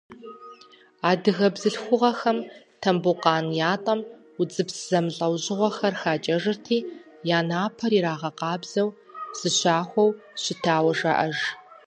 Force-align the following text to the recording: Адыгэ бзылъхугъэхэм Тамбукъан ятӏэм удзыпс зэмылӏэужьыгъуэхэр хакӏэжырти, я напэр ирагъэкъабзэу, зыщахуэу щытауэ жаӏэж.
Адыгэ 1.09 1.47
бзылъхугъэхэм 1.53 2.37
Тамбукъан 2.81 3.45
ятӏэм 3.73 3.99
удзыпс 4.39 4.75
зэмылӏэужьыгъуэхэр 4.89 5.95
хакӏэжырти, 6.01 6.77
я 7.37 7.39
напэр 7.49 7.91
ирагъэкъабзэу, 7.97 8.89
зыщахуэу 9.39 10.09
щытауэ 10.41 10.91
жаӏэж. 10.99 11.37